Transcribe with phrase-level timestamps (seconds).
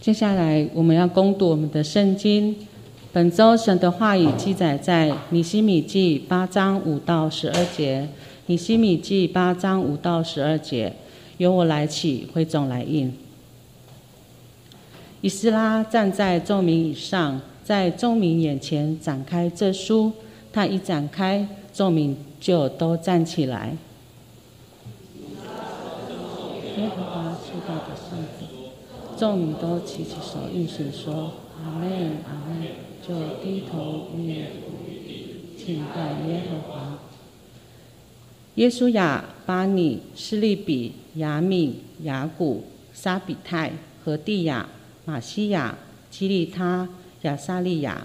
[0.00, 2.54] 接下来我们要攻读我们的圣经。
[3.12, 8.08] 本周神的话语记载在尼西米记八章五到十二节。
[8.46, 10.92] 尼西米记八章五到十二节，
[11.38, 13.12] 由我来起，会众来应。
[15.20, 20.12] 以斯拉站在众民以上，在众民眼前展开这书。
[20.52, 23.76] 他一展开，众民就都站起来。
[26.76, 28.45] 耶和华是大的上帝，
[29.18, 31.32] 众民都齐起手，应声说
[31.64, 31.90] ：“阿门，
[32.24, 32.66] 阿门。”
[33.06, 34.48] 就低头面
[35.56, 36.98] 敬拜耶和华。
[38.56, 43.70] 耶稣亚、巴尼、施利比、雅米、雅古、沙比泰、
[44.04, 44.68] 何地亚、
[45.04, 45.78] 马西亚、
[46.10, 46.88] 基利他、
[47.22, 48.04] 亚撒利亚、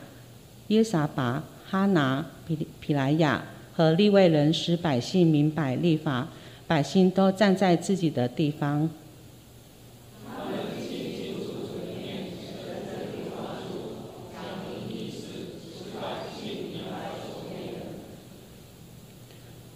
[0.67, 3.43] 耶撒拔、哈拿、皮皮莱亚
[3.73, 6.27] 和利未人使百姓明白立法，
[6.67, 8.87] 百姓都站在自己的地方。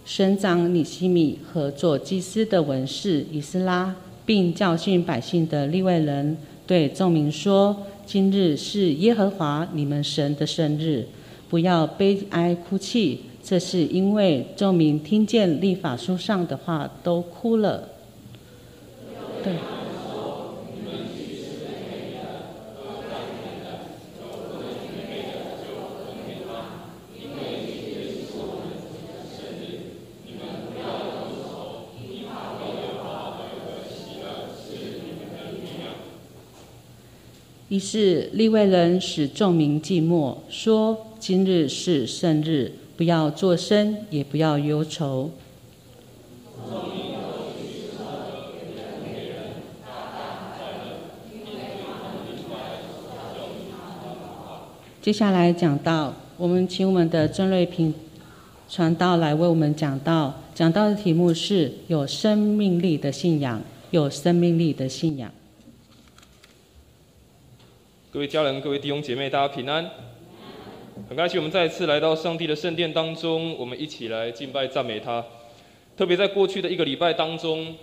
[0.06, 3.92] 省长尼西米和做祭司的文士以斯拉，
[4.24, 7.76] 并教训百姓的利未人，对众民说
[8.06, 11.04] ：“今日是耶和华你们神的生日。”
[11.50, 17.88] 不要悲哀哭泣，这是因为众民听见立法书上的话都哭了。
[19.42, 19.75] 对。
[37.76, 40.96] 于是利未人使众民寂寞，说。
[41.18, 45.30] 今日是圣日，不要作声，也不要忧愁。
[55.02, 57.92] 接下来讲到，我们请我们的郑瑞平
[58.70, 63.60] 传道来为我们讲到，讲到的题目是有生命力的信仰，
[63.90, 65.30] 有生命力的信仰。
[68.16, 69.90] 各位家人，各位弟兄姐妹，大家平安。
[71.06, 75.22] 很开心，我们再一次来到上帝的圣殿当中，我们一起来敬拜赞美他。
[75.98, 77.76] 特别在过去的一个礼拜当中，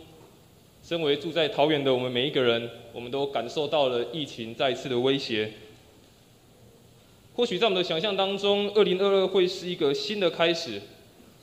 [0.82, 5.52] 身为住在桃园的我们每一个人，我们都感受到了疫情再次的威胁。
[7.36, 10.82] 或许在我们的想象当中，二零二二会是一个新的开始。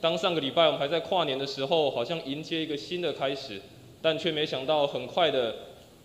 [0.00, 3.62] 当上个礼拜我们还在跨年的时候，好像迎接一个新的开始，
[4.03, 5.55] 但却没想到很快的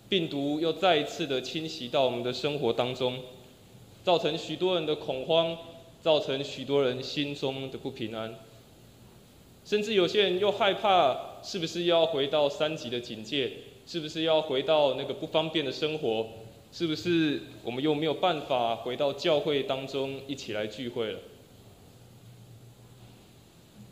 [0.08, 3.18] 病毒又再一次的侵袭到我们的生活当中。
[4.04, 5.58] 造成许多人的恐慌，
[6.00, 8.32] 造成许多人心中的不平安，
[9.64, 13.50] 甚至有些人又害怕，是不是要回到三级的警戒？
[13.84, 16.28] 是不是要回到那个不方便的生活？
[16.70, 21.18] 是不是我们又没有办法回到教会当中一起来聚会了？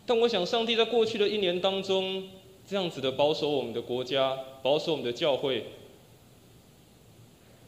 [0.06, 2.28] 但我想，上帝在过去的一年当中，
[2.68, 5.66] 这样子的保守我们的国家，保守我们的教会，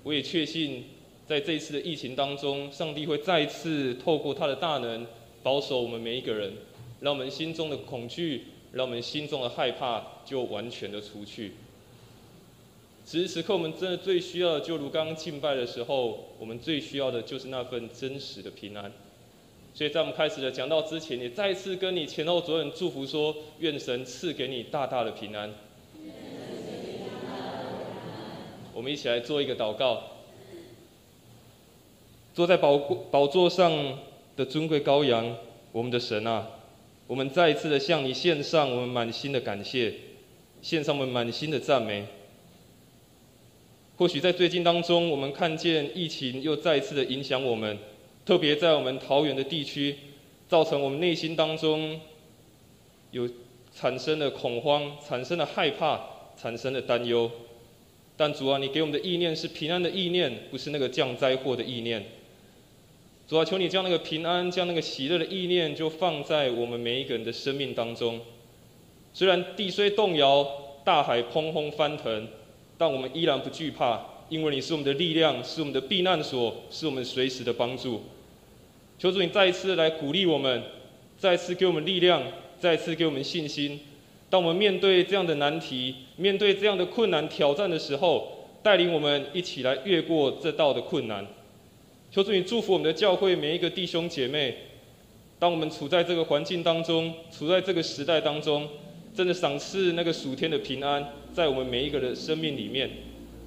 [0.07, 0.85] 我也确信。
[1.27, 5.05] 在这一次的疫情当中，上帝会再次透过他的大能
[5.43, 6.53] 保守我们每一个人，
[7.01, 11.55] 让我们心中的恐惧，让我们心中的害怕就完全的除去。
[13.05, 18.93] 此时此刻，我们真的最需要的，就如刚刚敬拜的时候，我们最需要的就是那份真实的平安。
[19.75, 25.53] 所以在我们开始的讲到之前，也再次跟你前后左右祝福说：愿神赐给你大大的平安。
[28.77, 30.03] 我们一起来做一个祷告。
[32.35, 32.77] 坐在宝
[33.11, 33.73] 宝座上
[34.37, 35.35] 的尊贵羔羊，
[35.73, 36.47] 我们的神啊，
[37.07, 39.95] 我们再一次的向你献上我们满心的感谢，
[40.61, 42.05] 献上我们满心的赞美。
[43.97, 47.79] 或许在最近当中，我们看见疫情又再一次的影响我们，
[48.27, 49.97] 特别在我们桃园的地区，
[50.51, 51.99] 造成我们内心当中
[53.11, 53.27] 有
[53.75, 55.99] 产生了恐慌、产生了害怕、
[56.37, 57.31] 产生了担忧。
[58.17, 62.05] 但主啊，你给我们的意念是平安的意念，不是那个降灾祸的意念。
[63.29, 68.21] 主啊，求你将那个平安、将那个喜乐的意念，就放在我们每一个人的生命当中。
[69.13, 70.47] 虽然地虽动摇，
[70.85, 72.29] 大海砰轰翻腾，
[72.79, 78.05] 但我们依然不惧怕，因为你是我们的力量，是我们的避难所，是我们随时的帮助。
[78.99, 80.63] 求主你再一次来鼓励我们，
[81.19, 82.23] 再次给我们力量，
[82.59, 83.81] 再次给我们信心。
[84.37, 91.27] 当我们面对这样的难题、面对这样的困难挑战的时候，带领我们一起来越过这道的困难。
[92.11, 94.55] 求主你祝福我们的教会每一个弟兄姐妹。
[95.39, 98.69] 当我们处在这个环境当中，处在这个时代当中，
[99.15, 101.03] 真的赏赐那个属天的平安，
[101.33, 102.91] 在我们每一个的生命里面。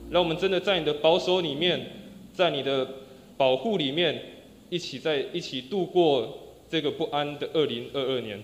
[0.10, 1.86] 让我们真的在你的保守里面，
[2.34, 2.96] 在你的
[3.38, 4.20] 保护里面，
[4.72, 8.42] 一起在一起度过这个不安的二零二二年。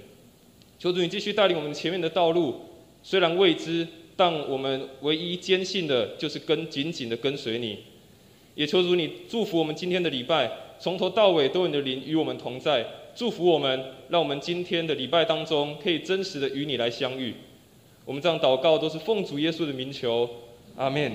[0.78, 2.56] 求主你继续带领我们前面的道路，
[3.02, 7.80] 虽然未知，但我们唯一坚信的就是跟紧紧的跟随你。
[8.56, 12.86] 也求主你祝福我们今天的礼拜，从头到尾都有你的灵与我们同在，
[13.16, 17.34] 祝福我们，让我们今天的礼拜当中可以真实的与你来相遇。
[18.06, 20.30] 我们这样祷告都是奉主耶稣的名求，
[20.76, 21.12] 阿门。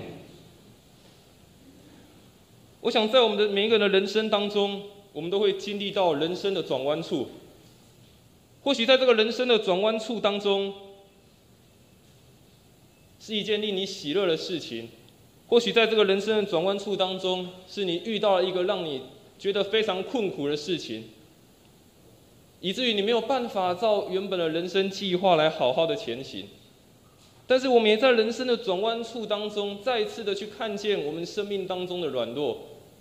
[2.81, 4.83] 我想在我们的每一个人的人生当中，
[5.13, 7.29] 我们都会经历到人生的转弯处。
[8.63, 10.73] 或许在这个人生的转弯处当中，
[13.19, 14.89] 是一件令你喜乐的事情。
[15.49, 19.03] 或许在这个人生的转弯处当中，是你遇到了一个让你
[19.39, 21.05] 觉得非常困苦的事情，
[22.61, 26.47] 以至于你没有办法照原本的人生计划来好好的前行。
[27.47, 32.59] 但是我们也在人生的转弯处当中，再次的去看见我们生命当中的软弱，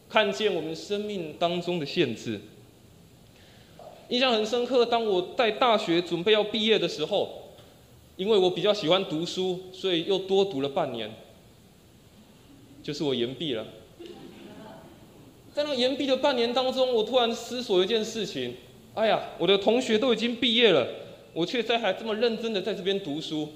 [0.09, 2.39] 看见我们生命当中的限制。
[4.09, 7.49] 印象很深刻，当我在大学准备要毕业的时候，
[8.17, 11.11] 因为我比较喜欢读书，所以又多读了半年。
[12.81, 13.65] 就是我延毕了，
[15.53, 18.55] 在那延毕的半年当中，我突然思索一件事情：，
[18.95, 20.87] 哎呀，我的同学都已经毕业了，
[21.33, 23.49] 我却在还这么认真的在这边读书。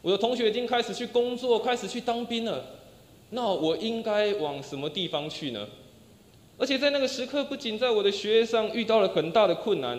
[0.00, 2.64] 我的同学已经开始去工作，开始去当兵了，
[3.30, 5.66] 那我应该往什么地方去呢？
[6.60, 9.98] 而且在那个时刻，不仅在我的学业上遇到了很大的困难，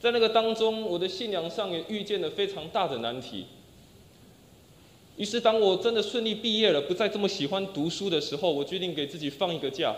[0.00, 3.44] 在那个当中，我的信仰上也遇见了非常大的难题。
[5.18, 9.94] 于是，当我真的顺利毕业了，不再这么喜欢读书的时候，我决定给自己放一个假。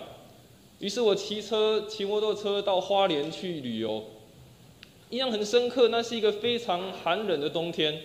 [0.81, 4.03] 于是我骑车、骑摩托车到花莲去旅游。
[5.11, 8.01] 印象很深刻，那是一个非常寒冷的冬天。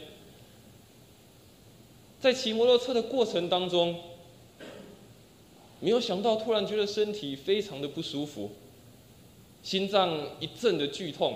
[2.19, 4.00] 在骑摩托车的过程当中，
[5.81, 8.52] 没有想到，突然觉得身体非常的不舒服，
[9.64, 11.36] 心脏一阵的剧痛。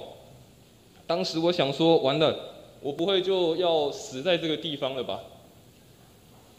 [1.08, 5.22] 当时我想说，完了，我不会就要死在这个地方了吧？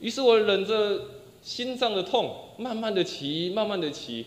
[0.01, 1.01] 于是我忍着
[1.43, 4.27] 心脏的痛，慢慢的骑，慢慢的骑。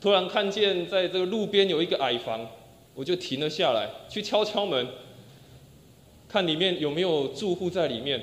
[0.00, 2.48] 突然看见在这个路边有一个矮房，
[2.94, 4.88] 我就停了下来，去敲敲门，
[6.28, 8.22] 看里面有没有住户在里面。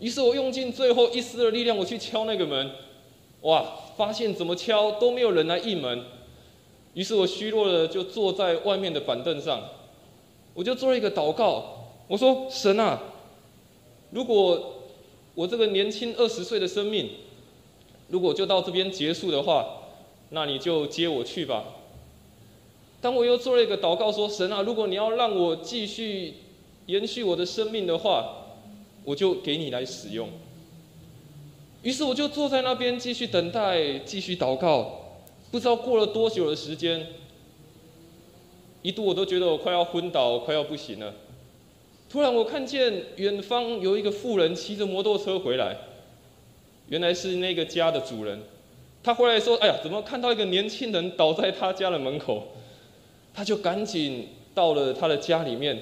[0.00, 2.70] 于是我用尽最后一丝的力量，我去敲那个门。
[3.42, 3.64] 哇，
[3.96, 6.04] 发现怎么敲都没有人来应门。
[6.94, 9.62] 于是我虚弱的就坐在外面的板凳上，
[10.54, 13.00] 我就做了一个祷告，我说：神啊，
[14.10, 14.74] 如果
[15.34, 17.10] 我这个年轻二十岁的生命，
[18.08, 19.66] 如果就到这边结束的话，
[20.30, 21.64] 那你就接我去吧。
[23.02, 26.34] 当我又做了一个祷告说：“神啊，如果你要让我继续
[26.86, 28.46] 延续我的生命的话，
[29.04, 30.30] 我就给你来使用。”
[31.86, 35.02] 于是我就坐在那边继续等待，继续祷告。
[35.52, 37.06] 不知道过了多久的时间，
[38.82, 41.14] 一度我都觉得我快要昏倒，快要不行了。
[42.10, 45.76] 突然，我看见远方有一个妇人骑着摩托车回来，
[46.88, 48.42] 原来是那个家的主人。
[49.04, 52.48] 他回来说：“哎呀，怎么看到一个年轻人倒在他家的门口？”
[53.32, 55.80] 他就赶紧到了他的家里面，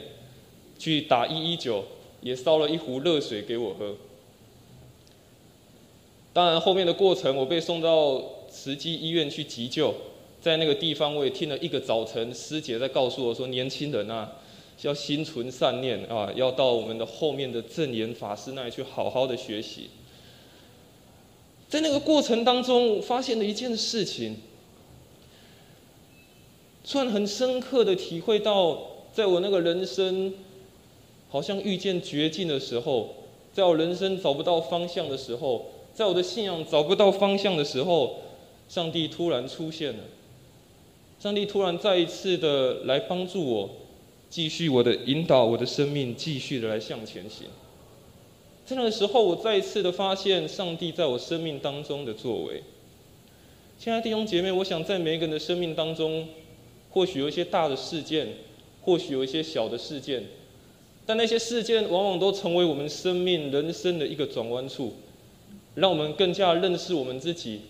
[0.79, 1.83] 去打一一九，
[2.21, 3.97] 也烧了一壶热水给我喝。
[6.35, 9.95] 当然，后面的过程我被送到慈济医院去急救，
[10.43, 14.31] 在那个地方我也听了一个早晨，师姐在告诉我说：“年轻人啊。”
[14.83, 16.31] 要心存善念啊！
[16.35, 19.89] 要到我们的后面的正言法师那里去好好的学习。
[21.69, 24.37] 在那个过程当中，发现了一件事情，
[26.85, 28.79] 突然很深刻的体会到，
[29.13, 30.35] 在我那个人生
[31.31, 33.15] 好像遇见绝境的时候，
[33.53, 38.17] 在我人生找不到方向的时候，在我的信仰找不到方向的时候，
[38.69, 40.05] 上帝突然出现了，
[41.21, 43.71] 上帝突然再一次的来帮助我。
[44.31, 47.47] 继续我的引导，我的生命继续的来向前行。
[48.67, 52.61] 在那个时候，我再一次的发现上帝在我生命当中的作为。
[53.79, 56.27] 亲爱的弟兄姐妹，我想在每一个人的生命当中，
[56.91, 58.27] 或许有一些大的事件，
[58.83, 60.25] 或许有一些小的事件，
[61.07, 64.95] 但那些事件往往都成为我们生命人生的一个转弯处，
[65.75, 67.63] 让我们更加认识我们自己，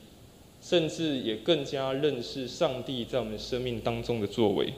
[0.63, 4.73] 甚至也更加认识上帝在我们生命当中的作为。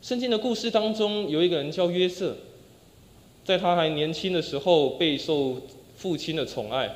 [0.00, 2.36] 圣经的故事当中，有一个人叫约瑟，
[3.44, 5.62] 在他还年轻的时候，备受
[5.96, 6.92] 父亲的宠爱，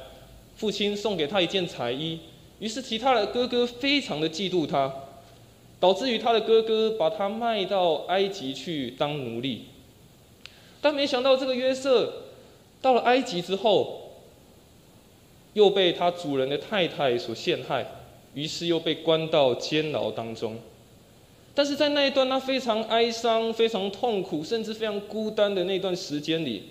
[0.57, 2.19] 父亲送给他一件彩衣，
[2.59, 4.93] 于是其他的哥哥非常的嫉妒他，
[5.79, 9.67] 导致于他的哥哥把他卖到埃及去当奴隶。
[10.81, 12.13] 但没想到这个约瑟
[12.83, 14.06] 到了埃及之后，
[15.57, 17.87] 又被他主人的太太所陷害，
[18.35, 20.59] 于是又被关到监牢当中。
[21.55, 26.65] 但是在那一段他非常哀伤、非常痛苦，甚至非常孤单的那段时间里，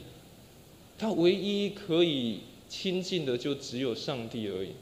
[0.99, 4.73] 他唯一可以亲近的就只有上帝而已。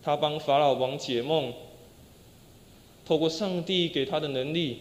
[0.00, 1.52] 他帮法老王解梦，
[3.04, 4.78] 透过上帝给他的能力，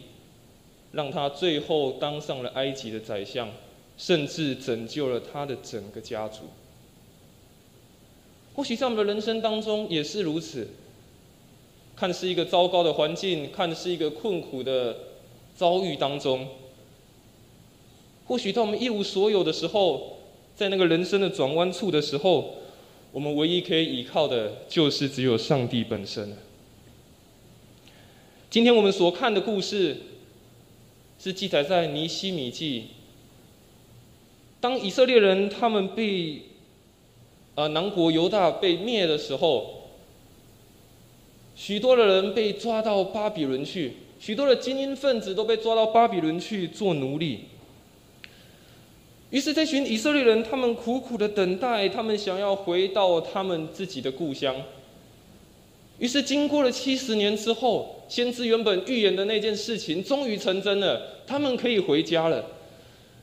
[0.91, 3.50] 让他最后当上了埃及的宰相，
[3.98, 6.41] 甚至拯救了他的整个家族。
[8.55, 10.67] 或许在我们的人生当中也是如此。
[11.95, 14.97] 看是一个糟糕的环境，看是一个困苦的
[15.55, 16.45] 遭遇当中，
[18.25, 20.17] 或许当我们一无所有的时候，
[20.57, 22.55] 在那个人生的转弯处的时候，
[23.13, 26.35] 我们唯一可以依靠的，就是只有上帝本身。
[28.50, 29.97] 今天我们所看的故事，
[31.17, 32.88] 是记载在尼西米记。
[34.59, 36.41] 当以色列人他们被，
[37.55, 39.71] 呃南国犹大被灭的时候。
[41.57, 47.45] 许多的人被抓到巴比伦去，许多的精英分子都被抓到巴比伦去做奴隶。
[49.29, 54.53] 于是这群以色列人，他们苦苦的等待，他们想要回到他们自己的故乡。
[55.97, 62.45] 于是经过了七十年之后，先知原本预言的那件事情终于成真了，他们可以回家了。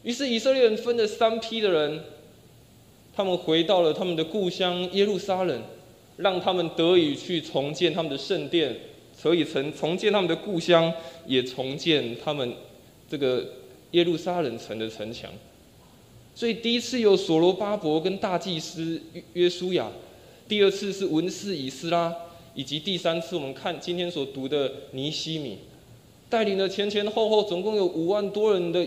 [0.03, 2.03] 于是以色列人分了三批的人，
[3.14, 5.62] 他们回到了他们的故乡耶路撒冷。
[6.19, 8.76] 让他们得以去重建他们的圣殿，
[9.21, 10.92] 可以重重建他们的故乡，
[11.26, 12.54] 也重建他们
[13.09, 13.42] 这个
[13.92, 15.31] 耶路撒冷城的城墙。
[16.35, 19.90] 所以第一次有所罗巴伯跟大祭司约约书亚，
[20.47, 22.14] 第二次是文士以斯拉，
[22.54, 25.59] 以及第三次我们看今天所读的尼西米，
[26.28, 28.87] 带领了前前后后总共有五万多人的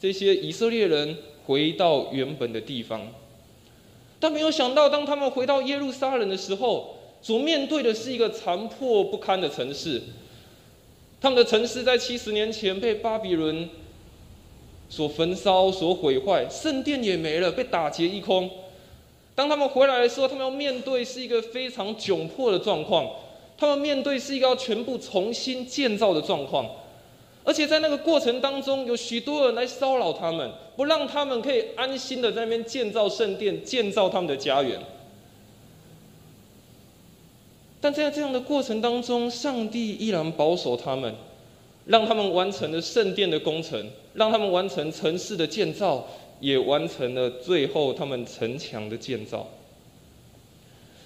[0.00, 1.14] 这些以色列人
[1.44, 3.06] 回到原本的地方。
[4.20, 10.02] 但没有想到，当他们回到耶路撒冷的时候，所面对的是一个残破不堪的城市。
[11.20, 13.68] 他们的城市在七十年前被巴比伦
[14.88, 18.48] 所焚烧、所毁坏，圣殿也没了，被打劫一空。
[19.34, 23.08] 当他们回来的时候，他们要面对是一个非常窘迫的状况，
[23.56, 26.68] 他们面对是一个要全部重新建造的状况。
[27.48, 34.78] 而且在那个过程当中，有许多人来骚扰他们，不让他们可以安心的在那边建造圣殿、建造他们的家园。
[37.80, 41.14] 但在这样的过程当中，上帝依然保守他们，
[41.86, 46.06] 让他们完成了圣殿的工程，让他们完成城市的建造，
[46.40, 49.48] 也完成了最后他们城墙的建造。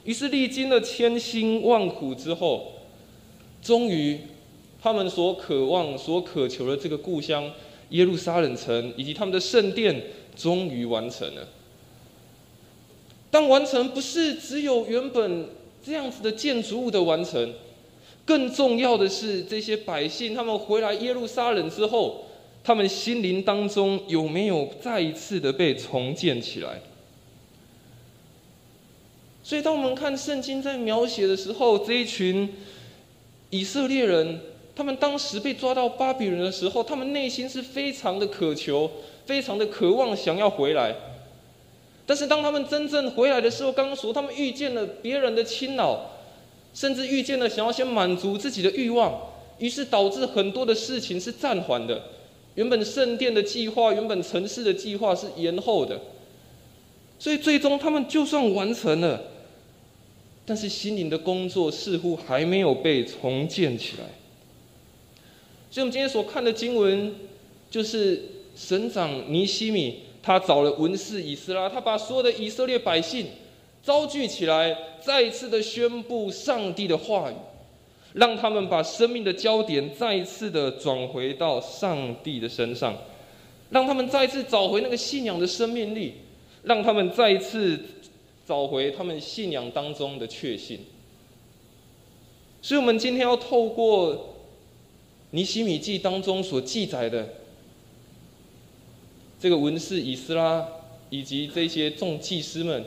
[0.03, 2.73] 于是历经了千辛万苦之后，
[3.63, 4.19] 终于。
[4.83, 7.49] 他们所渴望、所渴求的这个故乡
[7.91, 10.03] 耶路撒冷城，以及他们的圣殿，
[10.35, 11.47] 终于完成了。
[13.31, 15.47] 但完成不是只有原本
[15.85, 17.55] 这样子的建筑物的完成，
[18.25, 22.25] 更重要的是这些百姓他们回来耶路撒冷之后，
[22.65, 26.81] 他们心灵当中有没有再一次的被重建起来？
[29.45, 32.53] 所以，当我们看圣经在描写的时候，这一群
[33.51, 34.41] 以色列人。
[34.75, 38.91] 他们当时被抓到巴比伦的时候，他们内心是非常的渴求，
[39.27, 40.95] 非常的渴望想要回来。
[42.07, 46.11] 但是当他们真正回来的时候，刚刚说他们遇见了别人的侵扰，
[46.75, 49.15] 甚至遇见了想要先满足自己的欲望，
[49.59, 52.03] 于是导致很多的事情是暂缓的。
[52.55, 56.01] 原本圣殿的计划，原本城市的计划是延后的。
[57.19, 59.23] 所以最终他们就算完成了，
[60.45, 64.05] 但是心灵的工作似乎还没有被重建起来。
[65.73, 67.15] 所以，我们今天所看的经文，
[67.71, 68.23] 就是
[68.55, 73.29] 省长尼西米，他找了文士以斯拉，他把所有的以色列百姓
[73.83, 77.35] 召聚起来，再一次的宣布上帝的话语，
[78.13, 82.95] 让他们把生命的焦点再一次的转回到上帝的身上，
[83.71, 86.17] 让他们再一次找回那个信仰的生命力，
[86.65, 87.81] 让他们再一次
[88.47, 90.81] 找回他们信仰当中的确信。
[92.61, 94.29] 所以，我们今天要透过。
[95.33, 97.35] 尼西米记当中所记载的
[99.41, 100.67] 这个文士以斯拉，
[101.11, 102.85] 以及这些众祭司们，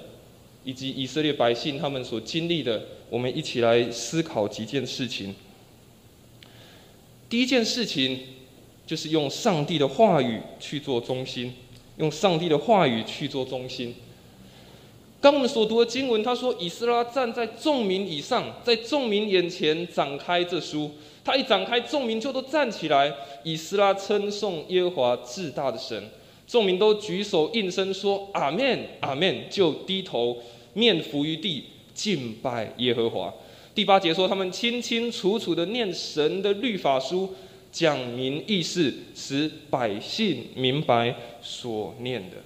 [0.64, 5.36] 以及以色列百姓他们所经历的，我们一起来思考几件事情。
[7.28, 8.20] 第一件事情
[8.86, 11.54] 就是用上帝的话语去做中心，
[11.98, 13.96] 用上帝的话语去做中心。
[15.26, 20.92] 刚我们所读的经文，他说以斯拉站在众民以上，在众民眼前展开这书。
[21.24, 23.12] 他一展开，众民就都站起来。
[23.44, 26.12] 以斯拉称颂耶和华至大的神，
[26.46, 30.38] 众民都举手应声说：“阿门，阿门！”就低头
[30.74, 31.64] 面伏于地，
[31.96, 33.34] 敬拜耶和华。
[33.74, 37.34] 第八节说，他们清清楚楚的念神的律法书，
[37.72, 42.38] 讲明意思，使百姓明白所念的。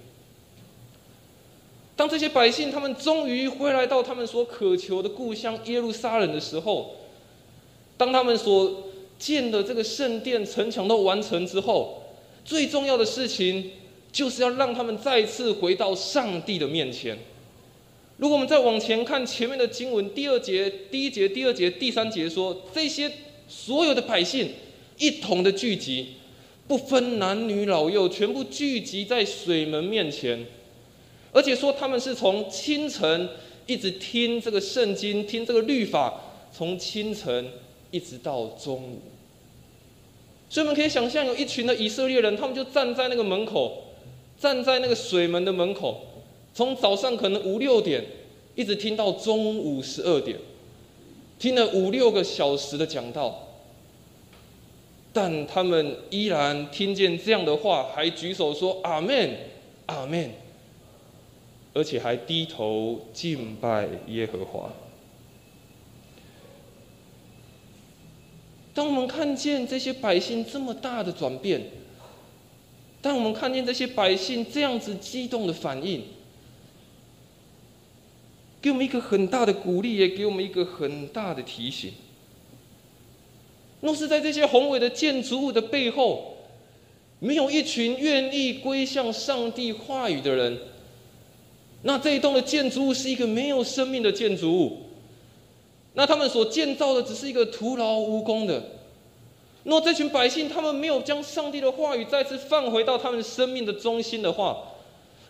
[2.00, 6.96] 当这些百姓他们终于回来到他们所渴求的故乡耶路撒冷的时候，
[7.98, 8.84] 当他们所
[9.18, 12.02] 建的这个圣殿城墙都完成之后，
[12.42, 13.72] 最重要的事情。
[14.12, 17.16] 就是要让他们再次回到上帝的面前。
[18.16, 23.08] 如果我们再往前看前面的经文，第二节、第一节、第二节、第三节说，这些
[23.46, 24.50] 所有的百姓
[24.98, 26.14] 一同的聚集，
[26.66, 30.44] 不分男女老幼，全部聚集在水门面前，
[31.32, 33.28] 而且说他们是从清晨
[33.66, 36.20] 一直听这个圣经，听这个律法，
[36.52, 37.48] 从清晨
[37.90, 39.00] 一直到中午。
[40.48, 43.84] 所以我们可以想象，有一群的以色列人，他们就站在那个门口。
[44.40, 46.00] 站在那个水门的门口，
[46.54, 48.02] 从早上可能五六点，
[48.54, 50.38] 一直听到中午十二点，
[51.38, 53.48] 听了五六个小时的讲道，
[55.12, 59.36] 但他们依然听见这样的话，还举手说阿门，
[59.84, 60.30] 阿门，
[61.72, 64.72] 而且还低头敬拜耶和华。
[68.72, 71.60] 当我们看见这些百姓这么大的转变，
[73.02, 76.02] 当我们看见这些百姓这样子激动的反应，
[78.62, 81.92] 给我们一个很大的鼓励，也给我们一个很大的提醒。
[83.80, 86.36] 若是在这些宏伟的建筑物的背后，
[87.18, 90.58] 没有一群愿意归向上帝话语的人，
[91.82, 94.78] 那这一栋的建筑物是一个没有生命的建筑物。
[95.94, 98.62] 那他们所建造的只是一个徒劳无功的。
[99.64, 104.56] 若这群百姓他们没有将上帝的话语再次放回到他们生命的中心的话，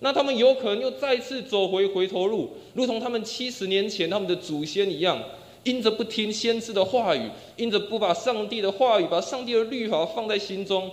[0.00, 5.20] 那他们有可能又再次走回回头路，如同他们七十年前他们的祖先一样，
[5.64, 10.90] 因着不听先知的话语，因着不把上帝的话语、把上帝的律法放在心中，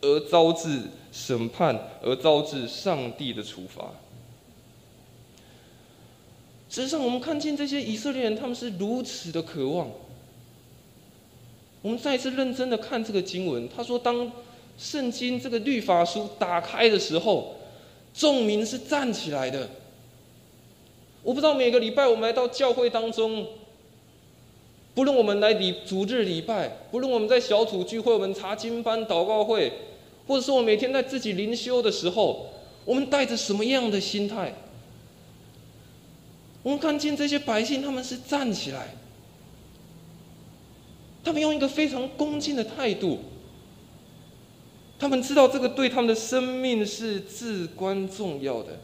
[0.00, 0.80] 而招致
[1.12, 3.84] 审判，而招致上帝的处罚。
[6.74, 9.88] 事实上，我们看见这些以色列人，他们是如此的渴望。
[11.82, 14.28] 我们再一次认真的看这个经文，他说：“当
[14.76, 17.54] 圣经这个律法书打开的时候，
[18.12, 19.70] 众民是站起来的。”
[21.22, 23.46] 我不知道每个礼拜我们来到教会当中，
[24.96, 29.72] 不论我们来礼主日礼拜，不论我们在小组聚会、我们查经班、祷告会，
[30.26, 32.48] 或者说我每天在自己灵修的时候，
[32.84, 34.52] 我们带着什么样的心态？
[36.64, 38.96] 我们看见这些百姓，他们是站起来。
[41.22, 43.20] 他们用一个非常恭敬的态度，
[44.98, 48.80] 他们知道这个对他们的生命是至关重要的。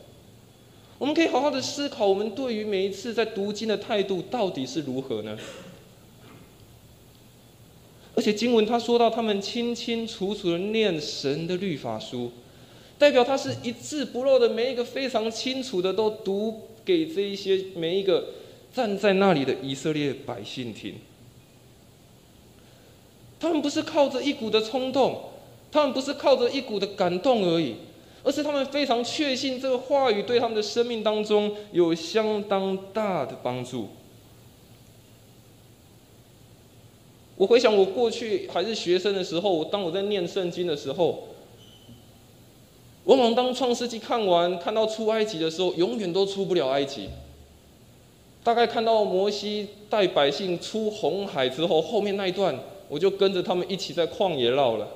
[0.99, 5.37] 我们可以好好的思考，我们对于每一次在读经的态度到底是如何呢？
[8.15, 12.31] 而且经文他说到，他们清清楚楚的念神的律法书，
[12.99, 18.29] 代表他是一字不漏的，每一个非常清楚的都读给这一些每一个
[18.73, 20.95] 站在那里的以色列百姓听。
[23.39, 25.31] 他们不是靠着一股的冲动，
[25.73, 27.77] 他们不是靠着一股的感动而已，
[28.23, 33.89] 而是他们非常确信这个话语对他们的生命当中有相当大的帮助。
[37.37, 41.29] 我回想我过去还是学生的时候，当我在念圣经的时候，
[43.11, 47.11] 往往当创世纪看完看到出埃及的时候，永远都出不了埃及。
[48.45, 52.57] 大概看到摩西带百姓出红海之后，后面那一段。
[52.89, 54.89] 我就跟着他们一起在旷野绕了，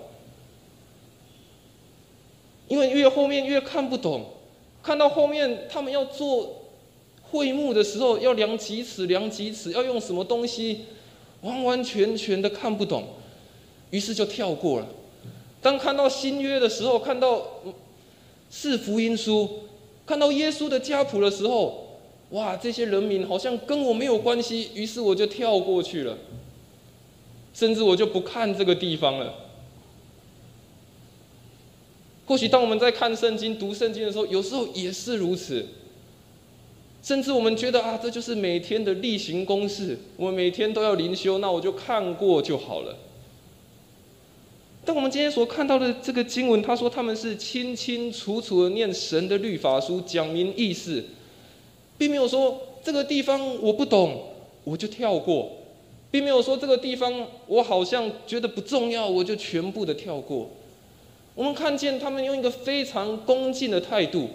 [2.66, 4.24] 因为越后面越看不懂，
[4.82, 6.62] 看到后面他们要做
[7.30, 10.86] 会幕的时候要量几尺量几尺，要用什么东西，
[11.42, 13.04] 完完全全的看不懂，
[13.90, 14.86] 于是就跳过了。
[15.62, 17.46] 当看到新约的时候，看到
[18.56, 19.64] 是福音书，
[20.06, 21.98] 看到耶稣的家谱的时候，
[22.30, 26.16] 哇，这些人民好像跟我没有关系，于是我就跳过去了。
[27.52, 29.34] 甚至我就不看这个地方了。
[32.26, 35.66] 或许当我们在看圣经、读圣经的时候，有时候也是如此。
[37.02, 42.96] 甚至我们觉得啊，这就是每天的例行公事，我每天都要灵修，那我就看过就好了。
[44.84, 51.04] 但我们今天所看到的这个经文，他说他们是清清楚楚的念神的律法书，讲明意思，
[51.96, 54.22] 并没有说这个地方我不懂，
[54.64, 55.50] 我就跳过。
[56.10, 60.48] 并没有说这个地方我好像觉得不重要，我就全部的跳过，
[61.34, 64.28] 我们看见他们用一个非常恭敬的态度，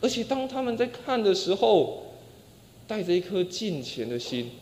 [0.00, 2.04] 而且当他们在看的时候，
[2.86, 4.52] 带着一颗敬虔的心，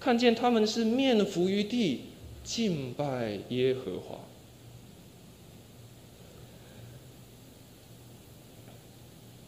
[0.00, 2.00] 看见他们是面伏于地
[2.42, 4.18] 敬拜耶和华。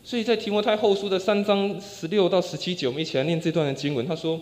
[0.04, 4.04] 所以在提摩太后书的三章十六到十七节，我们一起来念这段的经文。
[4.04, 4.38] 他说：“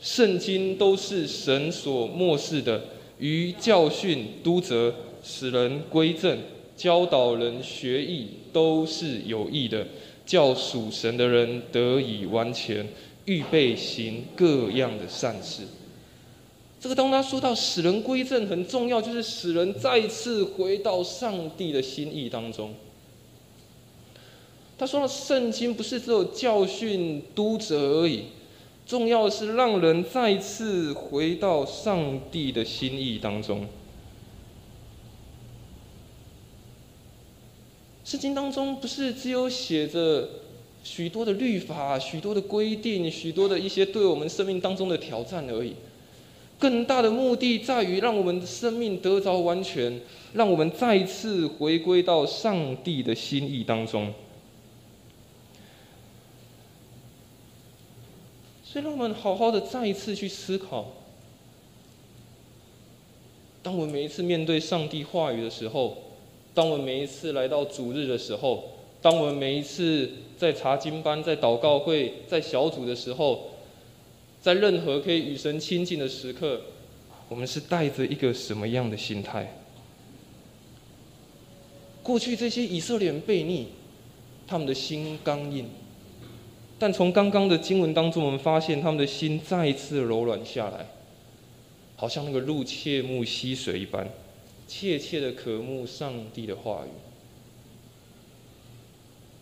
[0.00, 2.82] 圣经都是神所漠视的，
[3.18, 6.38] 于教训、督责、使人归正、
[6.76, 9.86] 教导人学艺，都是有益的，
[10.24, 12.88] 叫属神的人得以完全，
[13.26, 15.64] 预备行各样的善事。”
[16.82, 22.74] 这个当他说到使人归正很重要，就是使人再次回到上帝的心意当中。
[24.76, 28.24] 他说：“圣经不是只有教训、督责而已，
[28.84, 33.68] 重要的是让人再次回到上帝的心意当中。
[38.04, 40.28] 圣经当中不是只有写着
[40.82, 45.74] 许多的律法、许多的规定、许多的一些对我们生命当中的挑战而已，
[46.62, 50.00] 更大的目的在于让我们的生命得着完全，
[50.32, 54.14] 让我们再次回归到上帝的心意当中。”
[58.62, 60.86] 所以，让我们好好的再一次去思考：
[63.60, 65.98] 当我们每一次面对上帝话语的时候，
[66.54, 68.62] 当我们每一次来到主日的时候，
[69.02, 73.48] 当我们每一次在查经班、在祷告会、在小组的时候，
[74.42, 76.60] 在任何可以与神亲近的时刻，
[77.28, 79.56] 我们是带着一个什么样的心态？
[82.02, 83.68] 过去这些以色列人悖逆，
[84.48, 85.68] 他们的心刚硬。
[86.76, 90.86] 但从刚刚的经文当中，我们发现他们的心再一次柔软下来，
[91.94, 94.08] 好像那个入切慕溪水一般，
[94.66, 96.90] 切切的渴慕上帝的话语。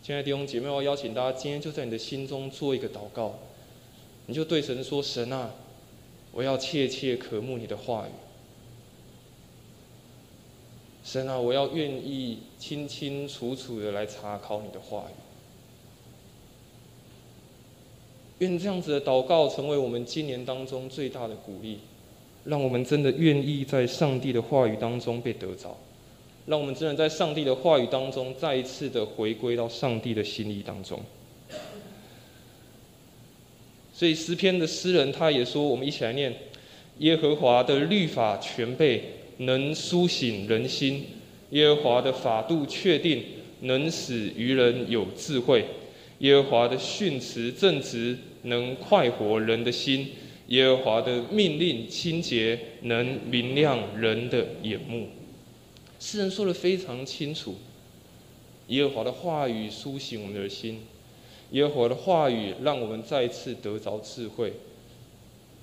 [0.03, 3.39] 亲爱的弟兄姐妹，我邀请大家今天就在你的心中做一个祷告，
[4.31, 5.51] 你就对神说：“神啊，
[6.31, 8.13] 我要切切渴慕你的话语。
[11.03, 15.15] 神啊，我要愿意清清楚楚的来查考你的话语。”
[18.39, 21.81] 愿这样子的祷告成为我们今年当中最大的鼓励，
[22.45, 25.77] 让我们真的愿意在上帝的话语当中被得着，
[26.47, 31.01] 让我们真的在上帝的话语当中再一次的回归到上帝的心意当中。
[34.01, 36.35] 所以诗篇的诗人他也说：“我们一起来念，
[37.01, 39.05] 耶和华的律法全备，
[39.37, 41.03] 能苏醒人心；
[41.51, 43.23] 耶和华的法度确定，
[43.61, 45.61] 能使愚人有智慧；
[46.21, 50.09] 耶和华的训词正直。”能快活人的心，
[50.47, 55.09] 耶和华的命令清洁，能明亮人的眼目。
[55.99, 57.57] 诗人说的非常清楚，
[58.69, 60.81] 耶和华的话语苏醒我们的心，
[61.53, 64.53] 耶和华的话语让我们再次得着智慧，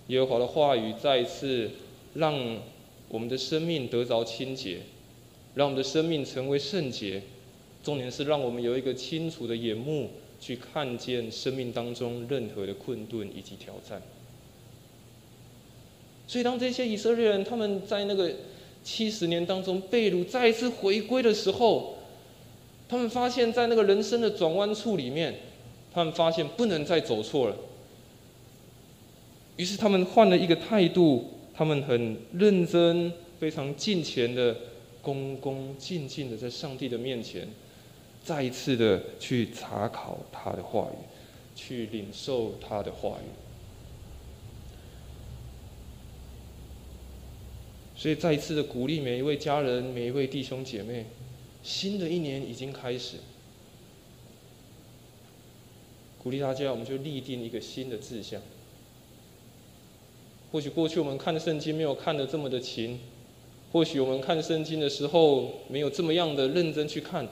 [0.08, 1.72] 耶和华的话语再一次
[2.14, 2.58] 让
[3.10, 4.80] 我们的生命得着清洁，
[5.56, 7.24] 让我们的生命成为圣洁。
[7.84, 10.10] 重点是让我们有一个清楚的眼目。
[10.40, 14.00] 去看见生命当中任何的困顿以及挑战。
[16.28, 18.32] 所以，当这些以色列人他们在那个
[18.84, 21.98] 七十年当中被掳再一次回归的时候，
[22.88, 25.34] 他们发现，在那个人生的转弯处里面，
[25.94, 27.56] 他们发现不能再走错了。
[29.56, 34.56] 于是，他们换了一个态度，他们很认真、非常敬虔的、
[35.02, 37.48] 恭恭敬敬的在上帝的面前。
[38.24, 40.98] 再一次的去查考他的话语，
[41.56, 43.30] 去领受他的话语。
[47.96, 51.06] 所以再一次的鼓励每一位家人、每一位弟兄姐妹，
[51.64, 53.16] 新的一年已经开始，
[56.22, 58.42] 鼓励大家，我们就立定一个新的志向。
[60.52, 63.00] 或许过去我们看圣经没有看的这么的勤，
[63.72, 67.28] 或许我们看圣经的时候没有这么样的认真去看。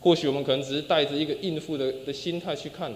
[0.00, 2.94] 或许我们可能只是带着一个应付的的心态去看，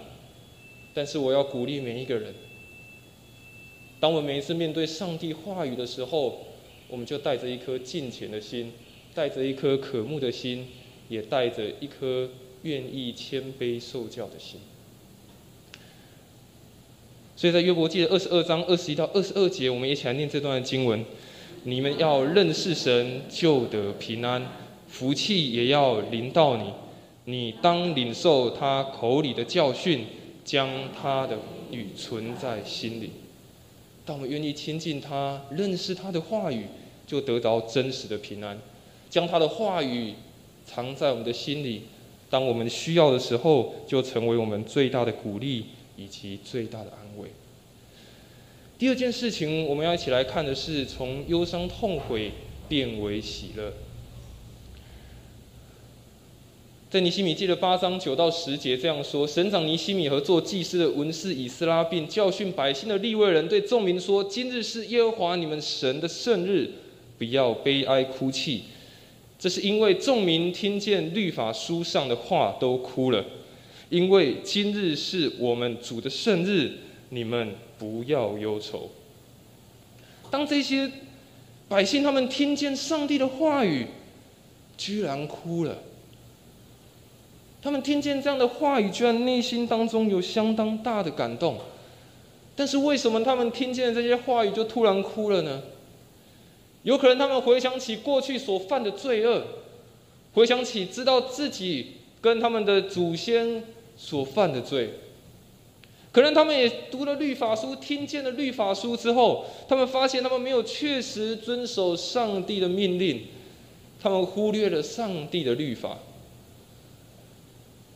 [0.94, 2.34] 但是我要鼓励每一个人。
[4.00, 6.46] 当我们每一次面对上帝话语的时候，
[6.88, 8.72] 我们就带着一颗敬虔的心，
[9.14, 10.66] 带着一颗渴慕的心，
[11.08, 12.30] 也带着一颗
[12.62, 14.60] 愿意谦卑受教的心。
[17.36, 21.04] 所以在约伯记的二十二章二十一到二十二节，我们一起来念这段经文：
[21.64, 24.46] 你们要认识神，就得平安，
[24.86, 26.72] 福气也要临到你。
[27.24, 30.04] 你当领受他口里的教训，
[30.44, 31.38] 将他的
[31.72, 33.10] 语存在心里。
[34.04, 36.66] 当我们愿意亲近他，认识他的话语，
[37.06, 38.56] 就得到真实的平安，
[39.10, 40.14] 将他的话语
[40.64, 41.82] 藏在我们的心里，
[42.30, 45.64] 当我们需要的时候，就成为我们最大的鼓励。
[45.96, 47.28] 以及最大的安慰。
[48.78, 52.32] 第二件事情，我们要一起来看的是从忧伤痛悔
[52.68, 53.72] 变为喜乐。
[56.90, 66.70] 在尼西米记的八章九到十节这样说：省长尼西米和做祭司的文士以斯拉，并教训百姓的立位人对众民说：今日是耶和华你们神的圣日，
[67.18, 68.62] 不要悲哀哭泣。
[69.36, 73.24] 这是因为众民听见律法书上的话都哭了，
[73.90, 76.72] 因为今日是我们主的圣日，
[77.10, 78.90] 你们不要忧愁。
[80.30, 80.90] 当这些
[81.68, 83.86] 百姓他们听见上帝的话语，
[84.76, 85.78] 居然哭了。
[87.62, 91.58] 他们听见这样的话语，居然内心当中有相当大的感动。
[92.56, 95.62] 但是为什么他们听见这些话语就突然哭了呢？
[96.82, 99.42] 有可能他们回想起过去所犯的罪恶，
[100.34, 101.92] 回想起知道自己
[102.24, 103.62] 跟他们的祖先
[103.98, 104.94] 所犯的罪。
[106.10, 113.26] 可能他们也读了律法书，听见了律法书之后，他们发现他们没有确实遵守上帝的命令，
[114.00, 115.98] 他们忽略了上帝的律法。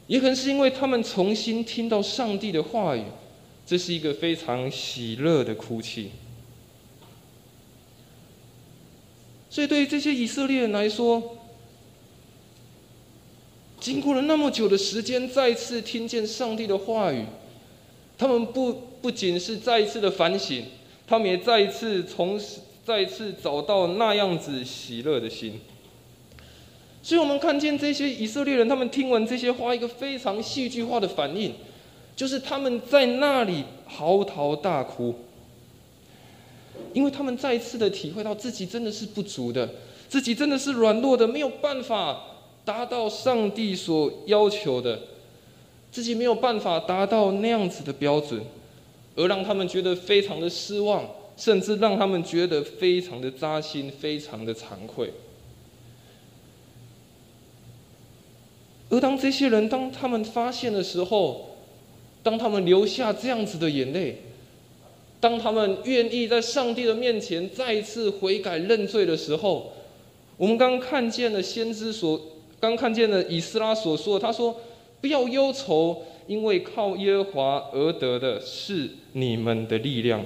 [0.09, 3.05] 也可能是因为他们重新听到上帝的话语，
[3.65, 6.11] 这是一个非常喜乐的哭泣。
[9.49, 11.38] 所以，对于这些以色列人来说，
[13.81, 17.25] 经过了那么久的时间，再次听见上帝的话语，
[18.17, 20.65] 他们不不仅是再一次的反省，
[21.07, 22.41] 他们也再一次从
[22.85, 25.61] 再一次找到那样子喜乐的心。
[27.03, 31.55] 所以我们看见这些以色列人，他们听完这些话，一个非常戏剧化的反应，
[32.17, 35.15] 就是他们在那里嚎啕大哭，
[36.93, 39.71] 因为他们再一次的体会到自己真的是不足的，
[40.09, 42.21] 自己真的是软弱的，没有办法
[42.69, 45.01] 达到上帝所要求的，
[45.91, 48.43] 自己没有办法达到那样子的标准，
[49.17, 55.11] 而让他们觉得非常的失望，甚至让他们觉得非常的扎心，非常的惭愧。
[58.91, 61.57] 而当这些人，当他们发现的时候，
[62.23, 64.19] 当他们流下这样子的眼泪，
[65.21, 69.73] 当他们愿意在上帝的面前再一次悔改认罪的时候，
[70.37, 72.21] 我们刚看见了先知所
[72.61, 74.57] 刚看见了以斯拉所说，他说
[75.01, 80.25] ：“不要忧愁，因为靠耶和华而得的是你们的力量。”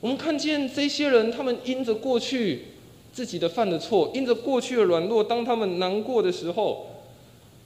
[0.00, 2.62] 我们看见这些人，他们因着过去。
[3.10, 6.86] 自己的犯的错，因着过去的软弱，当他们难过的时候，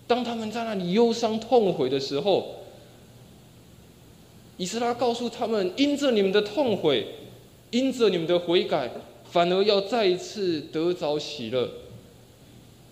[0.06, 2.54] 当他们在那里忧伤痛悔的时候，
[4.56, 7.06] 以斯拉告诉他们：因着你们的痛悔，
[7.70, 8.90] 因着你们的悔改，
[9.32, 11.66] 反而要再一次得着喜乐，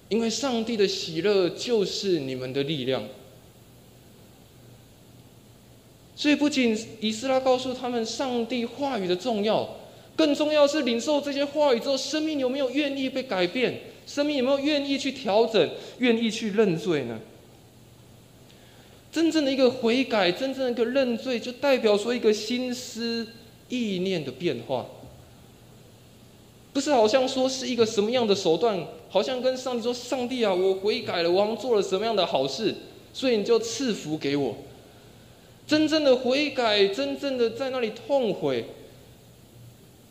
[0.09, 3.05] 因为上帝的喜乐就是你们的力量。
[6.17, 9.77] 所以，不仅以斯拉告诉他们上帝话语的重要。
[10.17, 13.79] 更重要是领受这些话语之后，生命有没有愿意被改变？
[14.07, 17.21] 生命有没有愿意去调整、愿意去认罪呢？
[19.13, 23.27] 真正的一个悔改，真正的一个认罪，就代表说一个心思
[23.69, 24.87] 意念的变化。
[26.73, 28.79] 不是好像说是一个什么样的手段，
[29.09, 32.75] 好像跟上帝说：“上帝啊，我悔改了，我好像做了什么样的好事，
[33.13, 34.57] 所以你就赐福给我。”
[35.67, 38.65] 真正的悔改，真正的在那里痛悔。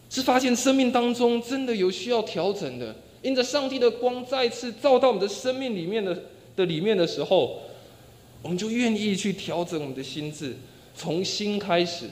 [0.10, 6.24] 是发现生命当中真的有需要调整的，因着上帝的光再次照到我们的生命里面的
[6.56, 7.60] 的里面的时候，
[8.41, 10.56] 我们就愿意去调整我们的心智，
[10.95, 12.06] 从心开始，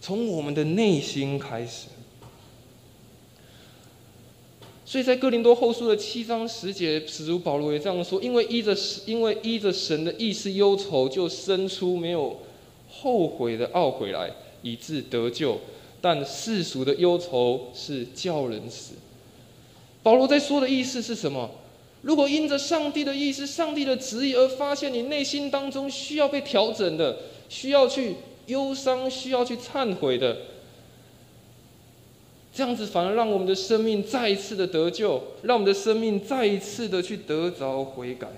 [0.00, 1.88] 从我们的内心开始。
[4.86, 12.36] 所以在哥林多后书的七章十节，使徒保罗也这样说：因为依着因为依着神的意思忧愁，就生出没有
[12.90, 14.30] 后悔的懊悔来，
[14.62, 15.58] 以致得救。
[16.00, 18.92] 但世俗的忧愁是叫人死。
[20.02, 21.50] 保罗在说的意思是什么？
[22.02, 27.16] 如果因着上帝的意思、上帝的旨意而发现你内心当中需要被调整的、
[27.48, 28.16] 需要去
[28.48, 30.36] 忧伤、需要去忏悔的，
[32.54, 38.28] 这样子反而让我们的生命再一次的得救，让我们的生命再一次的去得着悔改。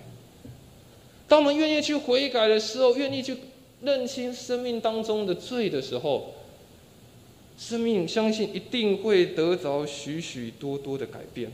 [1.29, 3.37] 当我们愿意去悔改的时候，愿意去
[3.83, 6.33] 认清生命当中的罪的时候。
[7.59, 11.51] 生命相信一定会得着许许多多的改变，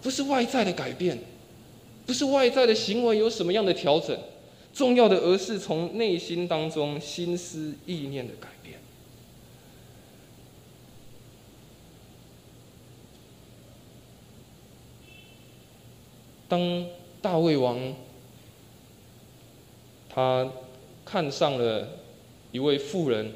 [0.00, 1.18] 不是外在的改变，
[2.06, 4.18] 不是外在的行为有什么样的调整，
[4.72, 8.78] 重要的而是从内心当中心思意念的改变。
[16.48, 16.86] 当
[17.20, 17.94] 大卫王
[20.08, 20.50] 他
[21.04, 21.88] 看上了
[22.50, 23.32] 一位妇人，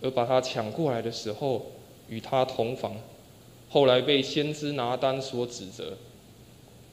[0.00, 1.72] 而把她抢过来的时候，
[2.08, 2.96] 与她同房，
[3.68, 5.96] 后来被先知拿单所指责：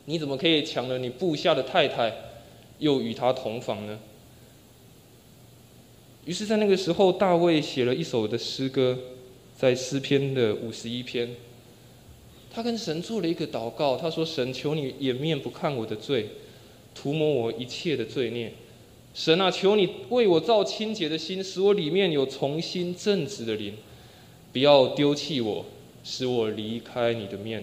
[0.06, 2.14] 你怎么可以抢了你部下的太太，
[2.80, 4.00] 又与她同房呢？
[6.26, 8.98] 于是，在那个时候，大卫写了一首的诗歌，
[9.56, 11.30] 在诗篇的五十一篇，
[12.58, 13.96] 他跟神做了一个祷告。
[13.96, 16.28] 他说：“神，求你掩面不看我的罪，
[16.96, 18.52] 涂抹我一切的罪孽。
[19.14, 23.76] 神啊，求你为我造清洁的心，使我里面有重新正直的灵。
[24.52, 25.64] 不要丢弃我，
[26.04, 27.62] 使我离开你的面；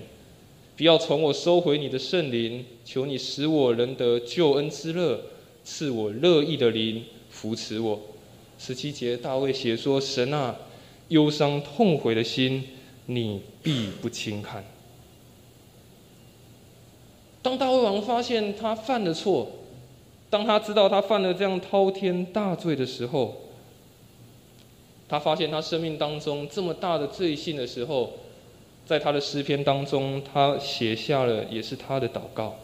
[0.77, 2.65] 不要从我收回你的圣灵。
[2.85, 5.21] 求你使我能得救恩之乐，
[5.65, 8.01] 赐我乐意的灵，扶持我。”
[8.61, 10.57] 十七节，大卫写说：“神啊，
[11.09, 12.63] 忧伤痛悔的心，
[13.07, 14.65] 你必不轻看。”
[17.45, 19.47] 当大卫王发现他犯了错，
[20.31, 23.37] 当他知道他犯了这样滔天大罪的时候，
[25.07, 28.15] 他发现他生命当中这么大的罪性的时候，
[28.87, 32.57] 在他的诗篇当中，他写下了也是他的祷告。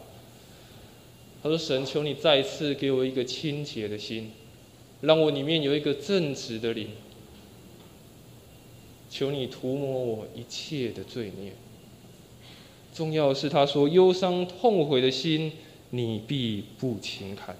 [1.43, 4.31] 他说：“神，求你再次给我一个清洁的心。”
[5.01, 6.87] 让我里面有一个正直的灵，
[9.11, 11.53] 求你涂抹我一切的罪孽。
[12.93, 15.51] 重要的是他说忧伤痛悔的心，
[15.91, 17.55] 你必不轻看。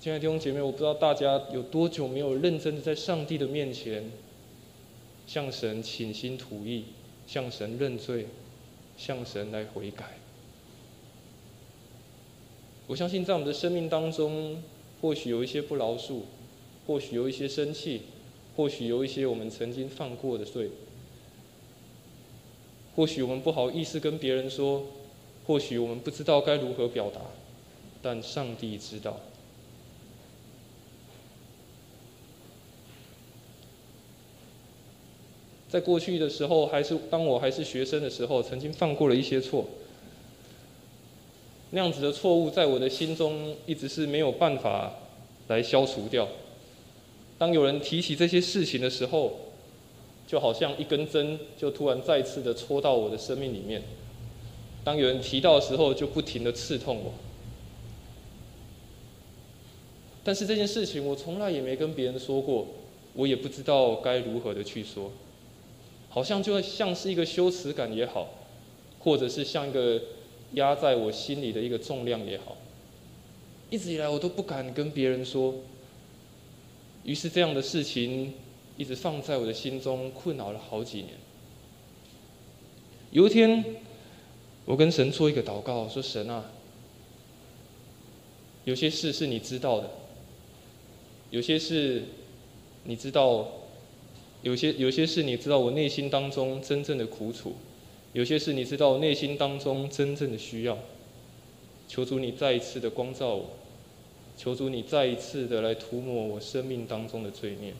[0.00, 4.10] 亲爱的弟兄姐妹，我不知道大家有多久没有认真的在上帝的面前，
[5.26, 6.84] 向神倾心吐意，
[7.26, 8.28] 向神认罪，
[8.96, 10.18] 向神来悔改。
[12.86, 14.62] 我相信，在我们的生命当中，
[15.02, 16.20] 或许有一些不饶恕，
[16.86, 18.02] 或许有一些生气，
[18.58, 20.68] 或许有一些我们曾经犯过的罪，
[22.96, 24.82] 或许我们不好意思跟别人说，
[25.46, 27.20] 或许我们不知道该如何表达，
[28.02, 29.20] 但上帝知道。
[35.68, 39.64] 在过去的时候，还是当我还是学生的时候，曾经犯过了一些错。
[41.70, 44.94] 那样子的错误，在我的心中一直是没有办法
[45.46, 46.26] 来消除掉。
[47.38, 49.38] 当有人提起这些事情的时候，
[50.26, 53.82] 就好像一根针，就突然再次的戳到我的生命里面。
[54.84, 57.14] 当有人提到的时候，就不停的刺痛我。
[60.24, 62.66] 但是这件事情，我从来也没跟别人说过，
[63.14, 65.12] 我也不知道该如何的去说。
[66.08, 68.28] 好像就像是一个羞耻感也好，
[68.98, 70.00] 或者是像一个。
[70.54, 72.56] 压在我心里的一个重量也好，
[73.68, 75.54] 一直以来我都不敢跟别人说。
[77.08, 78.34] 于是这样的事情
[78.76, 81.08] 一直放在我的心中，困扰了好几年。
[83.12, 83.64] 有一天，
[84.66, 86.44] 我跟神做一个祷告，说：“神啊，
[88.66, 89.88] 有些事是你知道的，
[91.30, 92.02] 有些事
[92.84, 93.48] 你知道，
[94.42, 97.54] 有些有些事你知道我内心当中真正的苦楚。”
[98.12, 100.76] 有些事你知道我，内心当中真正的需要，
[101.88, 103.50] 求主你再一次的光照我，
[104.38, 107.74] 求主你再一次的来涂抹我生命当中的罪孽。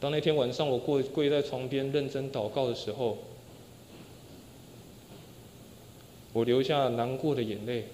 [0.00, 3.18] 当那天晚上我跪跪在床边认真祷告的时候，
[6.32, 7.84] 我流下难过的眼泪。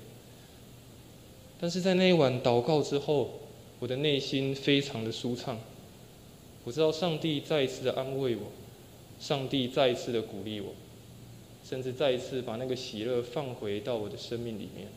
[1.60, 3.40] 但是在那一晚祷告之后，
[3.80, 5.58] 我的内心非常的舒畅。
[6.64, 8.42] 我知道上帝再一次的安慰我。
[9.18, 10.72] 上帝再一次的鼓励我，
[11.62, 14.88] 甚至再一次把那个喜乐放回到我的生命里面。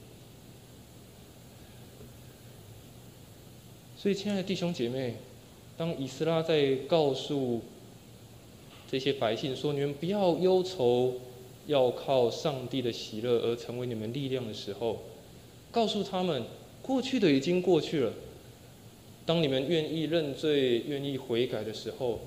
[4.03, 5.13] 所以，亲爱的弟兄姐妹，
[5.77, 7.61] 当以斯拉在告诉
[8.91, 11.13] 这些百姓说：“你们不要忧愁，
[11.67, 15.03] 要靠上帝的喜乐而成为你们力量的时候”，
[15.71, 16.43] 告诉他们，
[16.81, 18.11] 过去的已经过去了。
[19.25, 22.19] 当你们愿意认罪、愿意悔改的时候。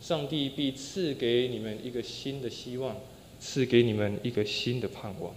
[0.00, 2.96] 上帝必赐给你们一个新的希望，
[3.38, 5.32] 赐给你们一个新的盼望，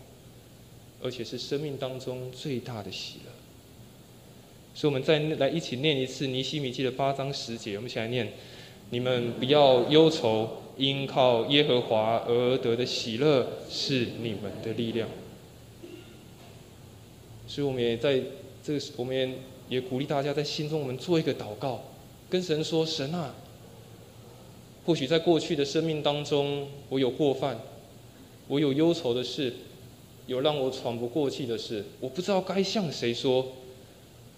[1.03, 3.34] 而且是生命当中最大的喜乐。
[4.78, 8.34] 所以，我们再来一起念一次尼西米记的八章十节，我们一起来念：
[8.89, 15.07] 你们不要忧愁，因靠耶和华而得的喜乐是你们的力量。
[17.47, 18.21] 所以，我们也在
[18.61, 19.30] 这个，我们也
[19.69, 21.82] 也鼓励大家在心中，我们做一个祷告，
[22.30, 23.34] 跟神说：神啊。
[24.86, 27.57] 或许在过去的生命当中，我有过犯，
[28.49, 29.53] 我有忧愁的事，
[30.28, 33.47] 有让我喘不过气的事，我不知道该向谁说。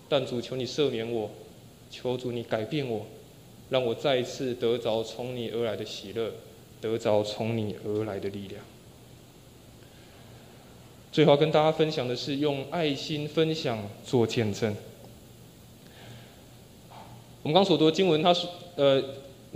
[0.10, 1.30] 但主求你赦免我，
[1.89, 3.05] 求主你改变我，
[3.70, 6.32] 让我再一次得着从你而来的喜乐，
[6.80, 8.62] 得着从你而来的力量。
[11.12, 14.76] 最后要跟大家分享的是，用爱心分享做见证。
[17.41, 19.01] 我们刚所读的经文，他说：“呃，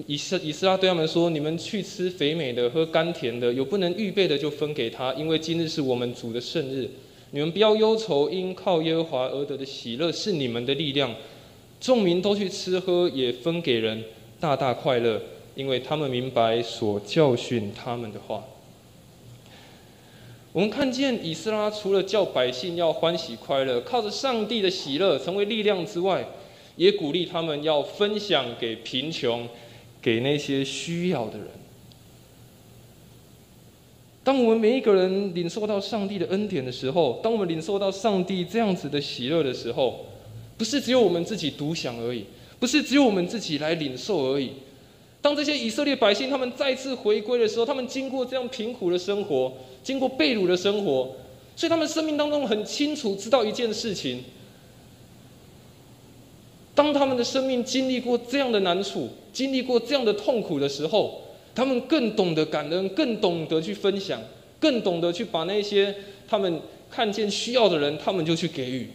[0.07, 6.89] 以斯以斯拉对他们说，你们去吃肥美的，喝甘甜的，有不能预备的就分给他，因为今日是我们主的圣日。
[7.31, 11.15] 你们不要忧愁，因靠耶和华而得的喜乐是你们的力量。
[11.79, 14.03] 众民都去吃喝，也分给人，
[14.39, 15.19] 大大快乐，
[15.55, 18.43] 因为他们明白所教训他们的话。”
[20.53, 26.27] 我们看见以斯拉除了叫百姓要欢喜快乐，靠着上帝的喜乐成为力量之外，
[26.75, 29.47] 也鼓励他们要分享给贫穷，
[30.01, 31.47] 给那些需要的人。
[34.31, 40.05] 当我们每一个人领受到上帝的恩典的时候，当我们领受到上帝这样子的喜乐的时候，
[40.57, 42.23] 不是只有我们自己独享而已，
[42.57, 44.51] 不是只有我们自己来领受而已。
[45.21, 49.51] 当这些以色列百姓他们再次回归的时候，他们经过这样贫苦的生活，
[49.83, 51.09] 经过被掳的生活，
[51.57, 54.23] 所以他们生命当中很清楚知道一件事情：
[56.73, 61.21] 当他们的生命经历过这样的难处，经历过这样的痛苦的时候，
[61.53, 64.21] 他们更懂得感恩，更懂得去分享，
[64.59, 65.93] 更懂得去把那些
[66.27, 68.89] 他们看见需要的人，他们就去给予。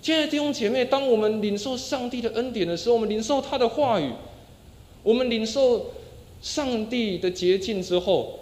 [0.00, 4.10] 亲爱的弟兄姐妹，当我们领受上帝的恩典的时候，我们领受他的话语。
[5.02, 5.92] 我们领受
[6.40, 8.38] 上帝的洁净之后，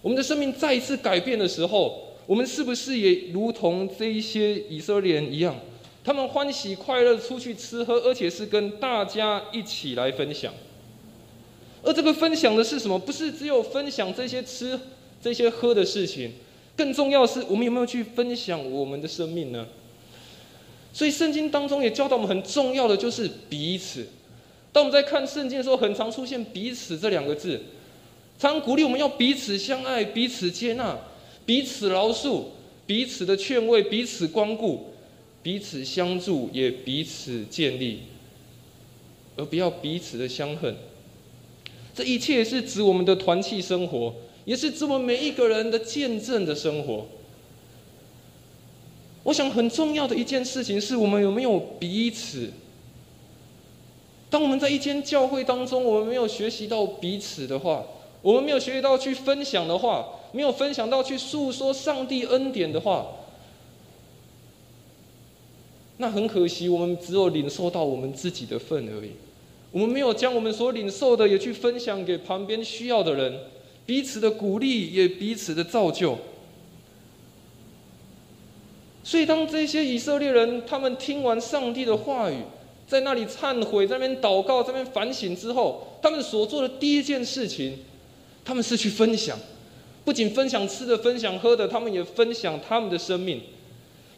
[0.00, 5.54] 我们的生命再一次改变的时候，我们是不是也如同这一些以色列人一样，
[6.02, 10.52] 他们欢喜快乐出去吃喝，而且是跟大家一起来分享？
[11.82, 12.98] 而这个分享的是什么？
[12.98, 14.78] 不是只有分享这些吃、
[15.22, 16.32] 这些喝的事情，
[16.76, 19.66] 更重要是我们有没有去分享我们的生命呢？
[20.92, 24.06] 所以圣经当中也教导我们很重要的就是彼此。
[24.72, 27.60] 当我们在看圣经的时候，很常出现“彼此”这两个字，
[28.38, 30.98] 常鼓励我们要彼此相爱、彼此接纳、
[31.46, 32.44] 彼此饶恕、
[32.86, 34.92] 彼此的劝慰、彼此光顾、
[35.42, 38.00] 彼此相助，也彼此建立，
[39.36, 40.76] 而不要彼此的相恨。
[41.98, 47.06] 这一切是指我们的团契生活，也是指我们每一个人的见证的生活。
[49.24, 52.52] 我想很重要的一件事情是我们有没有彼此。
[54.30, 57.84] 当我们在一间教会当中，我们没有学习到彼此的话，
[58.22, 63.08] 我们没有学习到去分享的话，没有分享到去诉说上帝恩典的话，
[65.96, 69.10] 那很可惜，我们只有领受到我们自己的份而已。
[69.70, 73.38] 我们没有将我们所领受的也去分享给旁边需要的人，
[73.84, 76.18] 彼此的鼓励也彼此的造就。
[79.04, 82.36] 所以，当这些以色列人他们听完上帝的话语，
[82.86, 87.78] 在那里忏悔，在那边祷告，在那边反省之后，他们所做的第一件事情，
[88.44, 89.38] 他们是去分享，
[90.04, 93.40] 不仅分享吃的，分享喝的，他们也分享他们的生命，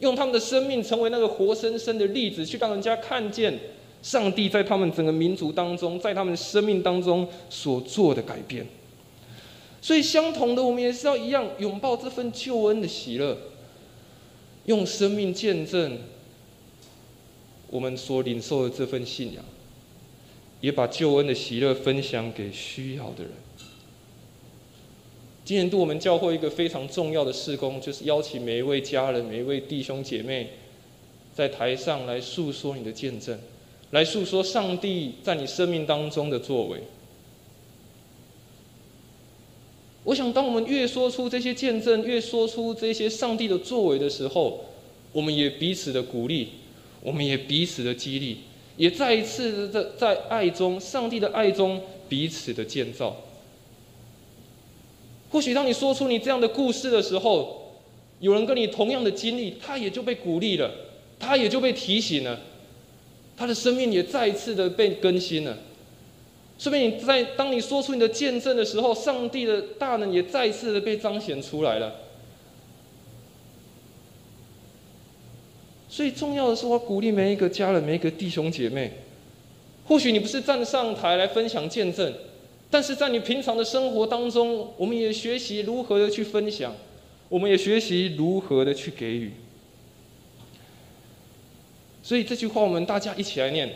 [0.00, 3.56] 用他们的生命成为那个活生生的例子，去让人家看见
[4.02, 8.66] 上帝在他们整个民族当中，在他们生命当中所做的改变。
[9.82, 13.36] 所以，相同的，我们也是要一样拥抱这份救恩的喜乐，
[14.66, 15.98] 用生命见证。
[17.68, 19.44] 我们所领受的这份信仰，
[20.60, 23.32] 也把救恩的喜乐分享给需要的人。
[25.44, 30.50] 今年度我们教会一个非常重要的事工，就是邀请每一位家人、每一位弟兄姐妹，
[31.32, 33.38] 在台上来诉说你的见证，
[33.90, 36.80] 来诉说上帝在你生命当中的作为。
[40.04, 44.64] 我想，当我们越说出这些见证，越说出这些上帝的作为的时候，
[45.12, 46.48] 我们也彼此的鼓励。
[47.02, 48.36] 我们也彼此的激励，
[48.76, 51.80] 也再一次的在爱中，上帝的爱中
[52.10, 53.16] 彼此的建造。
[55.30, 57.72] 或许当你说出你这样的故事的时候，
[58.18, 60.70] 有人跟你同样的经历，他也就被鼓励了，
[61.18, 62.38] 他也就被提醒了，
[63.40, 65.56] 他的生命也再一次的被更新了。
[66.58, 71.94] 说明你在当你说出你的见证的时候，上帝的大能也再一次的被彰显出来了。
[75.88, 78.92] 最重要的是，我鼓励每一个家人、每一个弟兄姐妹。
[79.86, 82.12] 或许你不是站上台来分享见证，
[82.70, 86.74] 但是在你平常的生活当中，我们也学习如何的去分享，
[87.30, 89.32] 我们也学习如何的去给予。
[92.10, 93.72] 所以这句话，我们大家一起来念：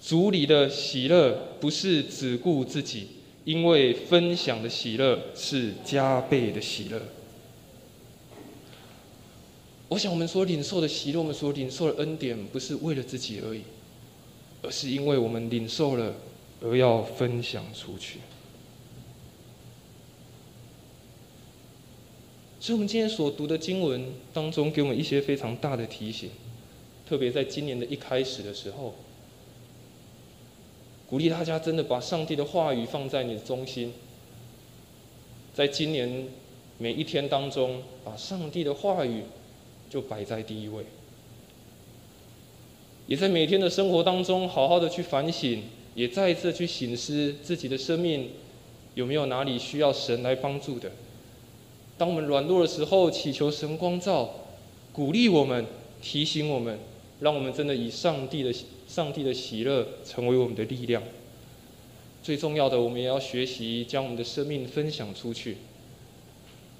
[0.00, 3.08] 主里的喜乐不是只顾自己，
[3.44, 7.02] 因为分享的喜乐是加倍的喜乐。
[9.88, 13.62] 我想，我们所领受的喜乐，我们所领受的恩典，不是为了自己而已，
[14.62, 16.14] 而是因为我们领受了，
[16.62, 18.20] 而要分享出去。
[22.60, 26.30] 所以，我们今天所读的经文当中，给我们一些非常大的提醒。
[27.08, 28.94] 特别在今年的一开始的时候，
[31.08, 33.94] 鼓励大家真的把上帝的话语放在你的中心。
[35.54, 36.26] 在今年
[36.76, 39.22] 每一天当中，把上帝的话语
[39.88, 40.84] 就摆在第一位。
[43.06, 45.62] 也在每天的生活当中，好好的去反省，
[45.94, 48.32] 也再一次去醒思自己的生命
[48.94, 50.92] 有没有哪里需要神来帮助的。
[51.96, 54.28] 当我们软弱的时候，祈求神光照，
[54.92, 55.64] 鼓励我们，
[56.02, 56.78] 提醒我们。
[57.20, 58.54] 让我们真的以上帝的
[58.86, 61.02] 上帝的喜乐成为我们的力量。
[62.22, 65.56] 最重要的，我们也要学习将我们的生命分享出去。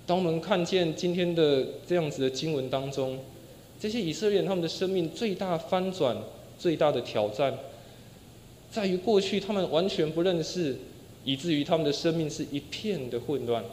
[0.06, 3.18] 当我们看见今天的这样子的经文当中，
[3.78, 6.16] 这些以色列人他们的生命最大翻转、
[6.58, 7.56] 最大的挑战，
[8.70, 10.76] 在于过去他们完全不认识，
[11.24, 13.64] 以至于他们的生命是一片的混乱，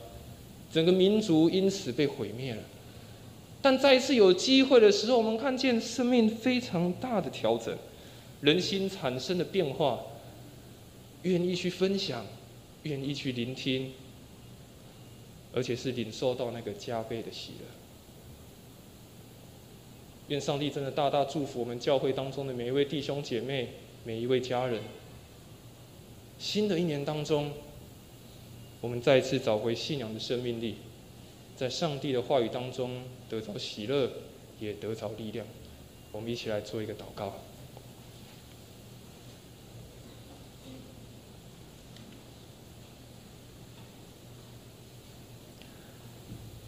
[0.71, 2.61] 整个民族因此被毁灭了。
[3.65, 7.75] 但再一次有机会的时候，我们看见生命非常大的调整，
[8.41, 10.01] 人心产生的变化，
[11.23, 12.23] 愿意去分享，
[12.83, 13.91] 愿意去聆听，
[15.51, 17.65] 而且是领受到那个加倍的喜乐。
[20.27, 23.69] 愿上帝真的大大祝福我们教会当中的每一位弟兄姐妹，
[24.03, 24.79] 每一位家人。
[26.37, 27.51] 新的一年当中，
[28.79, 30.75] 我们再一次找回信仰的生命力。
[31.55, 34.11] 在上帝的话语当中得着喜乐，
[34.59, 35.45] 也得着力量。
[36.11, 37.33] 我们一起来做一个祷告。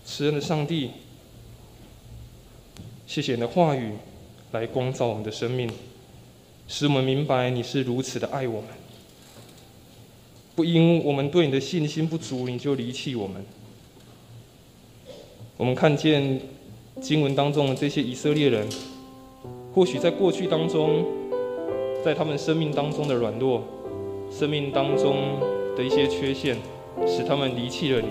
[0.03, 0.91] 慈恩的上帝，
[3.05, 3.93] 谢谢你的话语
[4.51, 5.71] 来光照我们的生命，
[6.67, 8.71] 使我们明白你是如此的爱我们，
[10.55, 13.45] 不因我们对你的信心不足，你就离弃我们。
[15.57, 16.39] 我们看见
[17.01, 18.67] 经文当中的这些以色列人，
[19.73, 21.03] 或许在过去当中，
[22.05, 23.63] 在他们生命当中的软弱，
[24.29, 25.15] 生命当中
[25.75, 26.55] 的一些缺陷，
[27.07, 28.09] 使他们离弃了你。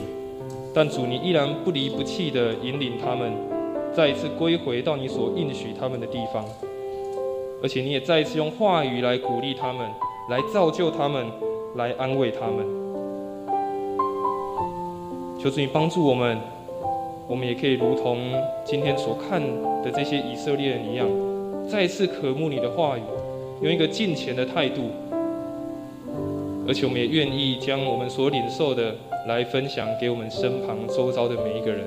[0.75, 3.33] 但主，你依然不离不弃的引领他们，
[3.95, 6.45] 再一次归回到你所应许他们的地方。
[7.63, 9.89] 而且你也再一次用话语来鼓励他们，
[10.31, 11.25] 来造就他们，
[11.77, 12.67] 来安慰他们。
[15.39, 16.56] 求主你帮助我们。
[17.29, 18.33] 我们也可以如同
[18.65, 19.43] 今天所看
[19.83, 21.09] 的这些以色列人一样，
[21.69, 23.03] 再次渴慕你的话语，
[23.63, 24.83] 用一个敬虔的态度，
[26.69, 28.95] 而且我们也愿意将我们所领受的
[29.27, 31.85] 来分享给我们身旁周遭的每一个人。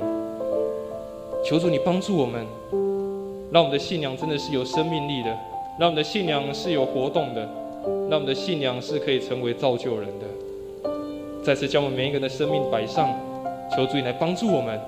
[1.45, 2.45] 求主你帮助我们，
[3.49, 5.29] 让我们的信仰真的是有生命力的，
[5.79, 7.47] 让我们的信仰是有活动的，
[8.09, 10.91] 让我们的信仰是可以成为造就人的。
[11.41, 13.09] 再次将我们每一个人的生命摆上。
[13.71, 14.81] 求主你来帮助我们，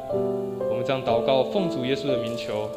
[0.81, 2.67] 们这样祷告，奉主耶稣的名求。